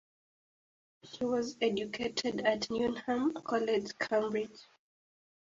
[1.03, 4.65] She was educated at Newnham College, Cambridge.